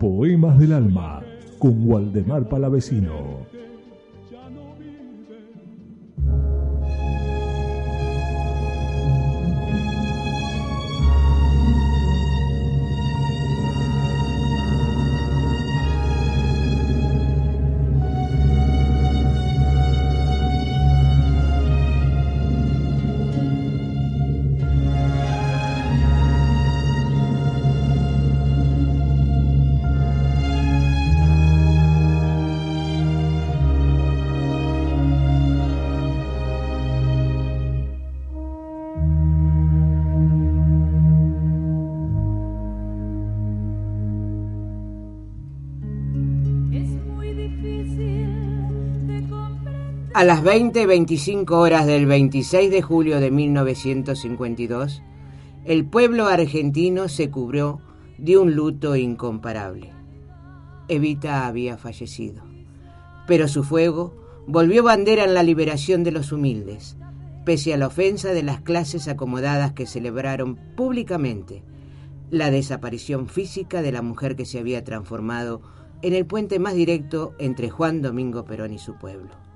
Poemas 0.00 0.58
del 0.58 0.72
Alma 0.72 1.22
con 1.58 1.86
Waldemar 1.86 2.48
Palavecino. 2.48 3.59
A 50.12 50.24
las 50.24 50.42
20:25 50.42 51.52
horas 51.52 51.86
del 51.86 52.04
26 52.04 52.68
de 52.72 52.82
julio 52.82 53.20
de 53.20 53.30
1952, 53.30 55.02
el 55.64 55.84
pueblo 55.84 56.26
argentino 56.26 57.08
se 57.08 57.30
cubrió 57.30 57.78
de 58.18 58.36
un 58.36 58.56
luto 58.56 58.96
incomparable. 58.96 59.92
Evita 60.88 61.46
había 61.46 61.76
fallecido, 61.76 62.42
pero 63.28 63.46
su 63.46 63.62
fuego 63.62 64.16
volvió 64.48 64.82
bandera 64.82 65.22
en 65.22 65.32
la 65.32 65.44
liberación 65.44 66.02
de 66.02 66.10
los 66.10 66.32
humildes, 66.32 66.96
pese 67.44 67.72
a 67.72 67.76
la 67.76 67.86
ofensa 67.86 68.32
de 68.32 68.42
las 68.42 68.62
clases 68.62 69.06
acomodadas 69.06 69.74
que 69.74 69.86
celebraron 69.86 70.56
públicamente 70.74 71.62
la 72.30 72.50
desaparición 72.50 73.28
física 73.28 73.80
de 73.80 73.92
la 73.92 74.02
mujer 74.02 74.34
que 74.34 74.44
se 74.44 74.58
había 74.58 74.82
transformado 74.82 75.62
en 76.02 76.14
el 76.14 76.26
puente 76.26 76.58
más 76.58 76.74
directo 76.74 77.32
entre 77.38 77.70
Juan 77.70 78.02
Domingo 78.02 78.44
Perón 78.44 78.72
y 78.72 78.78
su 78.80 78.98
pueblo. 78.98 79.49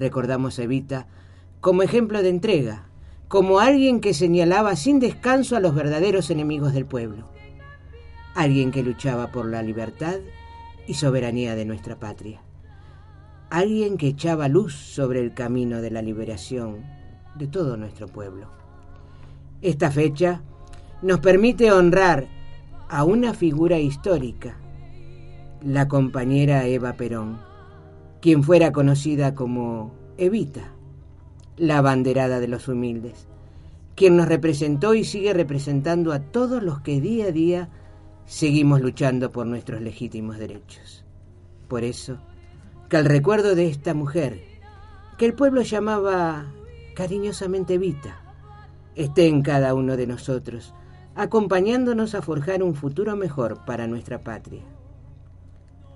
Recordamos 0.00 0.58
a 0.58 0.62
Evita 0.62 1.06
como 1.60 1.82
ejemplo 1.82 2.22
de 2.22 2.30
entrega, 2.30 2.86
como 3.28 3.60
alguien 3.60 4.00
que 4.00 4.14
señalaba 4.14 4.74
sin 4.74 4.98
descanso 4.98 5.56
a 5.56 5.60
los 5.60 5.74
verdaderos 5.74 6.30
enemigos 6.30 6.72
del 6.72 6.86
pueblo, 6.86 7.28
alguien 8.34 8.70
que 8.70 8.82
luchaba 8.82 9.30
por 9.30 9.44
la 9.44 9.62
libertad 9.62 10.16
y 10.86 10.94
soberanía 10.94 11.54
de 11.54 11.66
nuestra 11.66 11.96
patria, 11.96 12.40
alguien 13.50 13.98
que 13.98 14.08
echaba 14.08 14.48
luz 14.48 14.74
sobre 14.74 15.20
el 15.20 15.34
camino 15.34 15.82
de 15.82 15.90
la 15.90 16.00
liberación 16.00 16.82
de 17.34 17.46
todo 17.46 17.76
nuestro 17.76 18.08
pueblo. 18.08 18.48
Esta 19.60 19.90
fecha 19.90 20.40
nos 21.02 21.20
permite 21.20 21.72
honrar 21.72 22.26
a 22.88 23.04
una 23.04 23.34
figura 23.34 23.78
histórica, 23.78 24.56
la 25.62 25.88
compañera 25.88 26.64
Eva 26.64 26.94
Perón, 26.94 27.49
quien 28.20 28.42
fuera 28.42 28.72
conocida 28.72 29.34
como 29.34 29.92
Evita, 30.18 30.72
la 31.56 31.78
abanderada 31.78 32.40
de 32.40 32.48
los 32.48 32.68
humildes, 32.68 33.26
quien 33.94 34.16
nos 34.16 34.28
representó 34.28 34.94
y 34.94 35.04
sigue 35.04 35.32
representando 35.32 36.12
a 36.12 36.20
todos 36.20 36.62
los 36.62 36.80
que 36.80 37.00
día 37.00 37.26
a 37.26 37.32
día 37.32 37.68
seguimos 38.26 38.80
luchando 38.80 39.32
por 39.32 39.46
nuestros 39.46 39.80
legítimos 39.80 40.38
derechos. 40.38 41.04
Por 41.68 41.84
eso, 41.84 42.18
que 42.88 42.96
al 42.96 43.04
recuerdo 43.04 43.54
de 43.54 43.68
esta 43.68 43.94
mujer, 43.94 44.40
que 45.16 45.26
el 45.26 45.34
pueblo 45.34 45.62
llamaba 45.62 46.46
cariñosamente 46.94 47.74
Evita, 47.74 48.22
esté 48.94 49.26
en 49.26 49.42
cada 49.42 49.74
uno 49.74 49.96
de 49.96 50.06
nosotros, 50.06 50.74
acompañándonos 51.14 52.14
a 52.14 52.22
forjar 52.22 52.62
un 52.62 52.74
futuro 52.74 53.16
mejor 53.16 53.64
para 53.64 53.86
nuestra 53.86 54.22
patria. 54.22 54.62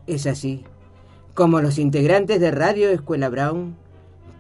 Es 0.07 0.27
así 0.27 0.65
como 1.35 1.61
los 1.61 1.79
integrantes 1.79 2.41
de 2.41 2.53
Radio 2.53 2.91
Escuela 2.91 3.29
Brown, 3.29 3.77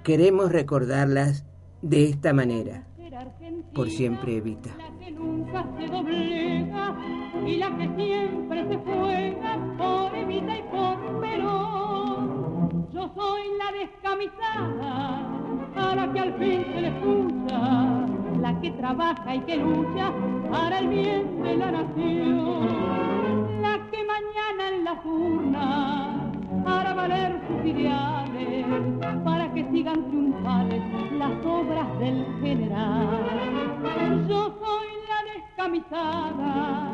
queremos 0.04 0.52
recordarlas 0.52 1.44
de 1.82 2.04
esta 2.08 2.32
manera. 2.32 2.84
Por 3.74 3.90
siempre 3.90 4.36
Evita. 4.36 4.70
La 4.78 4.96
que 5.04 5.10
nunca 5.10 5.66
se 5.76 5.86
doblega 5.88 6.96
y 7.44 7.56
la 7.56 7.76
que 7.76 7.90
siempre 7.96 8.68
se 8.68 8.76
juega 8.76 9.76
por 9.76 10.14
Evita 10.16 10.56
y 10.56 10.62
por 10.62 11.20
Perón. 11.20 12.86
Yo 12.92 13.12
soy 13.16 13.42
la 13.58 13.72
descamisada 13.80 15.18
a 15.74 15.96
la 15.96 16.12
que 16.12 16.20
al 16.20 16.38
fin 16.38 16.64
se 16.72 16.80
le 16.80 16.88
escucha, 16.88 18.06
la 18.40 18.60
que 18.60 18.70
trabaja 18.70 19.34
y 19.34 19.40
que 19.40 19.56
lucha 19.56 20.12
para 20.48 20.78
el 20.78 20.88
bien 20.88 21.42
de 21.42 21.56
la 21.56 21.72
nación, 21.72 23.62
la 23.62 23.80
que 23.90 23.98
mañana 24.04 24.76
en 24.76 24.84
las 24.84 25.04
urnas 25.04 25.83
para 29.24 29.52
que 29.52 29.64
sigan 29.70 30.08
triunfales 30.08 30.82
las 31.18 31.46
obras 31.46 31.98
del 31.98 32.24
general. 32.40 33.08
Yo 34.28 34.58
soy 34.60 34.88
la 35.08 35.18
descamisada 35.34 36.93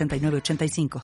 85 0.00 0.88